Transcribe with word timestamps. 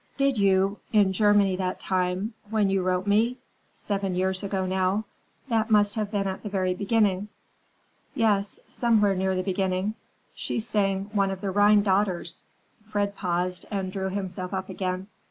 "Did 0.17 0.35
you, 0.39 0.79
in 0.91 1.13
Germany 1.13 1.55
that 1.57 1.79
time, 1.79 2.33
when 2.49 2.71
you 2.71 2.81
wrote 2.81 3.05
me? 3.05 3.37
Seven 3.75 4.15
years 4.15 4.41
ago, 4.43 4.65
now. 4.65 5.03
That 5.47 5.69
must 5.69 5.93
have 5.93 6.09
been 6.09 6.25
at 6.25 6.41
the 6.41 6.49
very 6.49 6.73
beginning." 6.73 7.27
"Yes, 8.15 8.59
somewhere 8.65 9.13
near 9.13 9.35
the 9.35 9.43
beginning. 9.43 9.93
She 10.33 10.59
sang 10.59 11.11
one 11.13 11.29
of 11.29 11.41
the 11.41 11.51
Rhine 11.51 11.83
daughters." 11.83 12.43
Fred 12.81 13.13
paused 13.15 13.67
and 13.69 13.91
drew 13.91 14.09
himself 14.09 14.55
up 14.55 14.69
again. 14.69 15.05